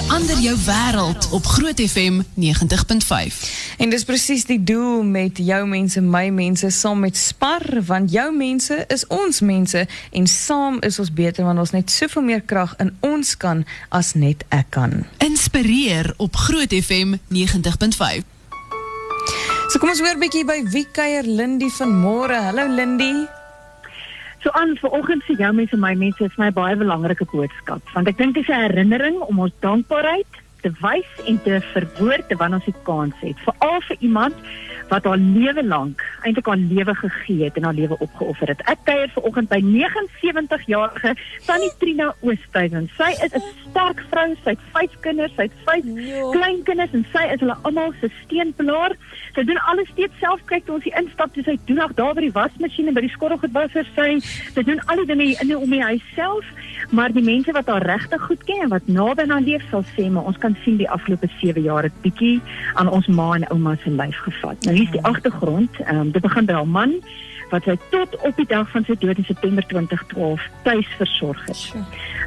[0.00, 3.36] verander jou wêreld op Groot FM 90.5.
[3.76, 8.30] En dis presies die doel met jou mense, my mense saam met Spar, want jou
[8.32, 12.72] mense is ons mense en saam is ons beter want ons net soveel meer krag
[12.80, 15.02] in ons kan as net ek kan.
[15.26, 18.24] Inspireer op Groot FM 90.5.
[19.68, 22.40] So kom ons hoor 'n bietjie by wie kuier Lindy vanmôre.
[22.48, 23.39] Hallo Lindy.
[24.42, 28.16] So aan vanoggend se jou mense my mense is my baie belangrike boodskap want ek
[28.16, 32.68] dink dit is 'n herinnering om ons dankbaarheid te wys en te verwoord terwyl ons
[32.68, 34.50] die kans het veral vir iemand
[34.90, 38.62] wat haar lewe lank eintlik haar lewe gegee het en haar lewe opgeoffer het.
[38.70, 41.14] Ek kuier vanoggend by 79 jarige
[41.46, 42.88] Tannie Trina Oosthuizen.
[42.98, 45.84] Sy is 'n sterk vrou, sy het 5 kinders, sy het 5
[46.34, 48.96] kleinkinders en sy is hulle almal se steunpilaar.
[49.34, 52.20] Sy doen alles steeds self kyk toe ons hier instap, sy doen nog daar by
[52.20, 54.18] die wasmasjien en by die skottelgoedwasser sy.
[54.54, 56.44] Sy doen al die dinge in en om die huis self,
[56.90, 59.84] maar die mense wat haar regtig goed ken en wat naby aan haar leef sal
[59.96, 62.40] sê, maar ons kan sien die afgelope 7 jaar het bietjie
[62.74, 64.64] aan ons ma en ouma se lyf gevat.
[64.64, 65.70] Nou hier is die agtergrond.
[65.80, 67.00] Ehm um, dit begin by haar man
[67.50, 71.62] wat sy tot op die dag van sy dood in September 2012 tuis versorg het.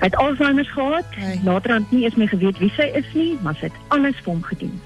[0.00, 1.04] Hy het Alzheimer gehad.
[1.10, 1.40] Hey.
[1.44, 4.32] Later aan nie eens meer geweet wie sy is nie, maar sy het alles vir
[4.32, 4.80] hom gedoen.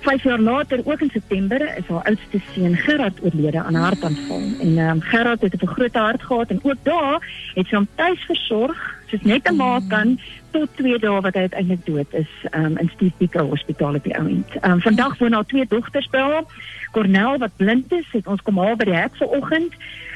[0.00, 4.42] 5 jaar later, ook in September, is haar oudste seun Gerard oorlede aan 'n hartaanval.
[4.60, 7.18] En ehm um, Gerard het 'n groot hart gehad en ook daar
[7.54, 10.18] het sy hom tuis versorg, soos net 'n ma kan
[10.50, 14.50] tot 2 dae wat hy uiteindelik dood is um, in Biko Hospitaal op die ouend.
[14.64, 16.44] Um, vandag woon haar twee dogters by haar.
[16.90, 19.74] Cornel wat blind is, het ons kom haal by die hek vanoggend.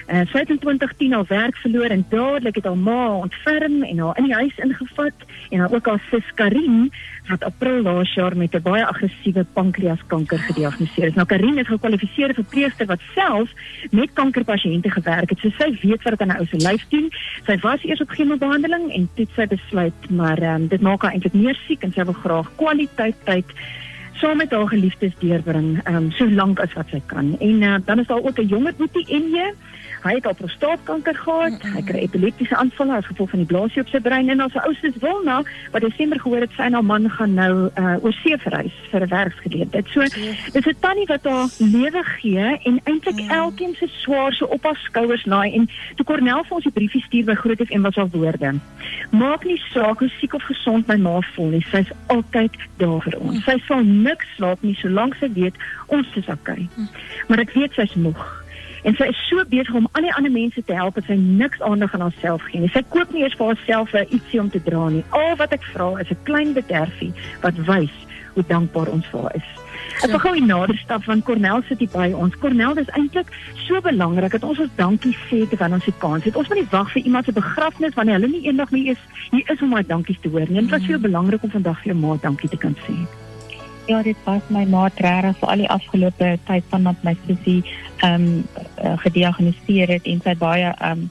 [0.09, 4.25] Uh, in 2010 haar werk verloor en dadelik het haar ma ontferm en haar in
[4.25, 5.13] die huis ingevat
[5.51, 6.93] en haar ook haar sus Karin
[7.29, 11.15] wat April laas jaar met 'n baie aggressiewe pankreaskanker gediagnoseer is.
[11.15, 13.51] Nou Karin is gekwalifiseerde verpleegster wat self
[13.91, 15.39] met kankerpasiënte gewerk het.
[15.39, 17.13] So sy weet wat dit aan 'n ou se lyf doen.
[17.47, 21.33] Sy was eers op chemobehandeling en toe sy besluit maar um, dit maak haar eintlik
[21.33, 23.47] meer siek en sy wil graag kwaliteit tyd
[24.15, 27.37] saam met haar geliefdes deurbring, um, so lank as wat sy kan.
[27.41, 29.55] En uh, dan is daar ook 'n jonger boetie Enje.
[30.05, 31.63] Hy het al prostaatkanker gehad.
[31.63, 34.58] Hy kry epileptiese aanvalle as gevolg van die blaasie op sy brein en as 'n
[34.58, 35.42] oudste Wilna
[35.73, 39.01] wat Desember gehoor het sy en haar man gaan nou uh, oor see verhuis vir
[39.01, 39.86] 'n werksgeleentheid.
[39.89, 40.01] So
[40.52, 43.35] dis 'n tannie wat haar lewe gee en eintlik Ja.
[43.35, 47.02] elkeen se swaar so op haar skouers laai en toe Cornel vir ons die briefie
[47.02, 48.55] stuur by Groot FM was haar woorde.
[49.11, 53.19] Maak nie saak hoe siek of gesond my ma voel nie, sy's altyd daar vir
[53.20, 53.45] ons.
[53.45, 56.69] Sy sal niks slaap nie solank sy weet ons is okay.
[57.29, 58.25] Maar ek weet sy's moeg.
[58.85, 61.63] En sy is so besig om al die ander mense te help dat sy niks
[61.65, 62.73] aandag aan haarself gee nie.
[62.75, 65.05] Sy koop nie eens vir haarself ietsie om te dra nie.
[65.17, 67.97] Al wat ek vra is 'n klein bederfie wat wys
[68.35, 69.51] hoe dankbaar ons vir haar is.
[70.03, 72.37] Ek wil gou nader stap want Cornel sit hier by ons.
[72.43, 73.31] Cornel, dis eintlik
[73.64, 76.37] so belangrik dat ons ons dankie sê terwyl ons die kans het.
[76.37, 79.53] Ons moet nie wag vir iemand se begrafnis wanneer hulle nie eendag meer is hier
[79.53, 80.61] is om haar dankies te hoor nie.
[80.61, 82.98] Dit was so belangrik om vandag vir jou ma dankie te kan sê.
[83.86, 87.61] Ja, dit was my ma regtig vir al die afgelope tyd vandat my sussie
[88.00, 88.46] ehm um,
[89.92, 91.11] het en sy baie ehm um,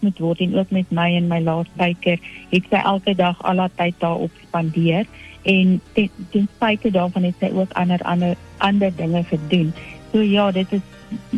[0.00, 2.18] moet word ook met my en my laastyker
[2.50, 5.04] het sy elke dag al haar tyd daarop spandeer
[5.42, 9.72] en ten, ten spyte daarvan het sy ook ander ander ander dinge gedoen.
[10.12, 10.86] So ja, dit is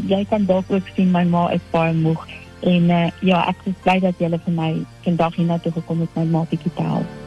[0.07, 2.27] jy kan dalk ook sien my ma is baie moeg
[2.61, 4.71] en uh, ja, ek is bly dat jy vir my
[5.03, 7.20] vandag hiernatoe gekom het my ma bietjie te help.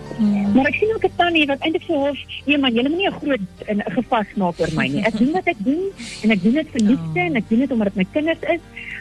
[0.53, 3.07] Maar ek sien ook 'n tannie wat eintlik sê hof, nee man, julle moet nie
[3.07, 5.03] 'n groot 'n gevas maak oor my nie.
[5.05, 5.83] Ek doen wat ek doen
[6.23, 8.59] en ek doen dit vir liefde en ek doen dit omdat dit my kinders is.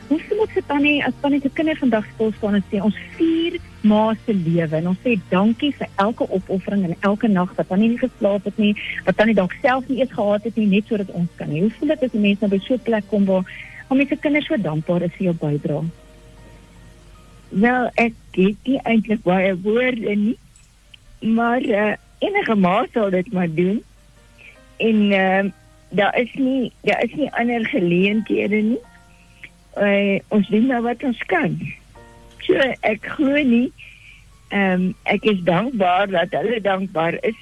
[0.08, 2.96] Hoe sê moet se tannie as tannie se kinders vandag stil staan en sê ons
[3.16, 7.68] vier ma se lewe en ons sê dankie vir elke opoffering en elke nag wat
[7.68, 8.74] tannie nie geslaap het nie,
[9.04, 11.48] wat tannie dalk self nie eens gehad het nie net sodat ons kan.
[11.48, 11.60] hê.
[11.60, 13.44] Hoe voel dit as mense nou by so 'n plek kom waar
[13.88, 15.84] waar mense kinders so dankbaar is vir jou bydrae?
[17.48, 20.36] Wel, ek het nie eintlik baie woorde nie.
[21.22, 23.82] Maar uh, enige ma sal dit maar doen.
[24.76, 25.44] En uh,
[25.88, 28.82] daar is nie daar is nie ander geleenthede nie.
[29.76, 31.56] Uh, ons doen maar wat ons kan.
[32.42, 33.70] So ek glo nie
[34.52, 34.94] ehm um,
[35.24, 37.38] is dankbaar dat hulle dankbaar is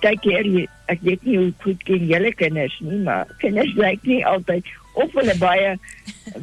[0.00, 0.46] baie keer
[0.88, 4.64] ek weet nie hoe goed ken julle kinders nie, maar kinders lyk nie altyd
[4.96, 5.74] of hulle baie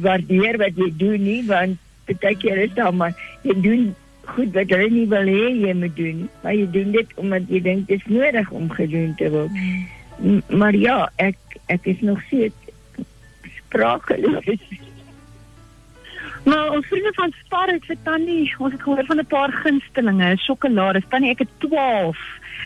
[0.04, 3.82] waardeer wat jy doen nie want baie keer is maar jy doen
[4.26, 7.60] goed wat hulle nie wil hê jy moet doen maar jy doen dit omdat jy
[7.62, 9.50] dink dit is nodig om gedoen te word.
[10.18, 11.36] M- Maar ja, ek
[11.66, 12.54] ek is nog steeds
[13.56, 14.44] sprakeloos.
[16.46, 20.36] Maar ons vriende van Spar het vir Tannie, ons het gehoor van 'n paar gunstelinge,
[20.38, 21.02] sjokolade.
[21.08, 22.18] Tannie, ek het 12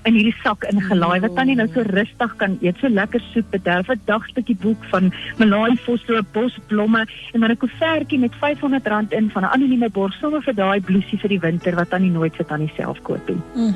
[0.04, 2.76] in hierdie sak ingelaai wat Tannie nou so rustig kan eet.
[2.80, 8.18] So lekker soet bederf, 'n dagstukkie boek van Malaai Fosso, bosblomme en dan 'n koevertjie
[8.18, 11.90] met R500 in van 'n anonieme borg sommer vir daai bloesie vir die winter wat
[11.90, 13.74] Tannie nooit vir Tannie self koop nie.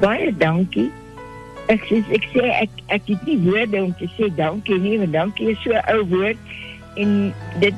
[0.00, 0.90] baie dankie.
[1.68, 5.12] Ek sê ek sê ek ek het nie woorde om te sê dankie nie, want
[5.12, 6.36] dankie is so 'n ou woord
[6.96, 7.74] en dit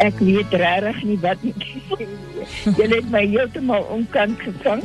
[0.00, 2.08] ek weet regtig nie wat ek sê.
[2.78, 4.82] Julle het my heeltemal omkant gevang.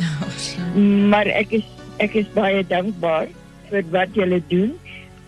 [1.12, 1.68] Maar ek is
[2.04, 3.32] ek is baie dankbaar
[3.72, 4.76] vir wat julle doen.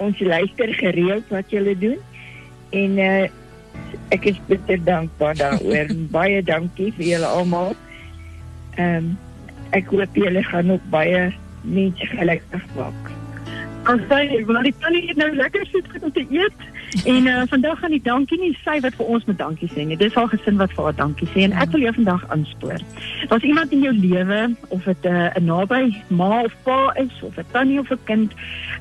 [0.03, 1.99] Ons luister gereeld wat julle doen.
[2.75, 3.27] En uh
[4.13, 5.95] ek is bitter dankbaar daaroor.
[6.17, 7.73] baie dankie vir julle almal.
[8.77, 9.17] Ehm um,
[9.77, 11.29] ek hoop julle gaan nog baie
[11.61, 13.18] mense gelukkig maak.
[13.89, 16.67] Ons sê, want die tannie het nou lekker soet goed om te eet.
[17.05, 19.97] En uh, vandag gaan die dankie nie sy wat vir ons moet dankie sê nie.
[19.99, 22.81] Dis haar gesin wat vir haar dankie sê en ek wil jou vandag aanspoor.
[23.29, 24.39] Daar's iemand in jou lewe
[24.73, 28.33] of dit uh, 'n naby ma of pa is of 'n tannie of 'n kind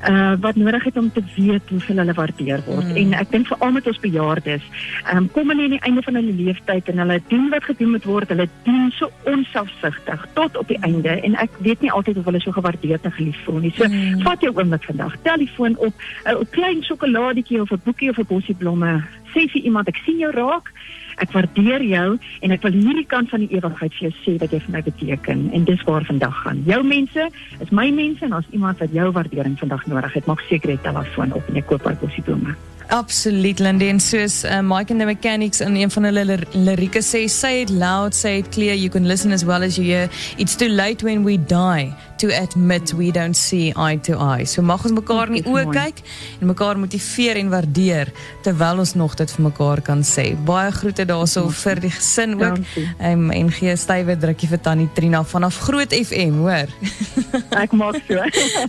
[0.09, 2.89] uh, wat nodig het om te weet hoeveel hulle waardeer word.
[2.89, 2.97] Mm.
[2.97, 4.65] En ek dink veral met ons bejaardes,
[5.13, 8.05] um, kom hulle aan die einde van hulle lewenstyd en hulle doen wat gedoen moet
[8.05, 8.29] word.
[8.29, 12.41] Hulle doen so onselfsugtig tot op die einde en ek weet nie altyd of hulle
[12.41, 13.75] so gewaardeerd en geliefd voel nie.
[13.77, 14.25] So mm.
[14.25, 15.17] vat jou oomblik vandag.
[15.23, 19.03] Telefoon op 'n klein sjokoladetjie of 'n boekie of 'n bosie blomme.
[19.35, 20.73] Sê vir iemand ek sien jou raak.
[21.17, 24.50] Ek waardeer jou en ek wil hierdie kant van die ewigheid vir jou sê wat
[24.50, 26.62] jy vir my beteken en dis waar vandag gaan.
[26.65, 27.31] Jou mense
[27.61, 30.79] is my mense en as iemand wat jou waardering vandag nodig het, maak seker jy
[30.83, 32.55] telefoon op en jy koop daai bosie blomme.
[32.88, 33.88] Absoluut, Lindy.
[33.88, 37.61] En soos uh, Mike and the Mechanics in een van hulle lir lirieke sê, say
[37.61, 40.08] it loud, say it clear, you can listen as well as you hear.
[40.38, 44.44] It's too late when we die to admit we don't see eye to eye.
[44.44, 46.00] So mag ons mekaar in die oë kyk
[46.40, 48.11] en mekaar motiveer en waardeer
[48.46, 50.32] terwyl ons nog dit vir mekaar kan sê.
[50.49, 52.58] Baie groete daarso vir die gesin ook.
[52.99, 56.69] Um, en gee 'n stywe drukkie vir Tannie Trina vanaf Groot FM, hoor.
[57.62, 58.14] Ek maak so.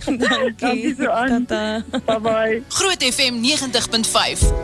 [0.06, 0.54] Dankie.
[0.60, 1.46] Dankie so aan.
[1.46, 1.82] Tata.
[2.06, 2.62] Bye bye.
[2.68, 3.42] Groot FM
[4.10, 4.60] 90.5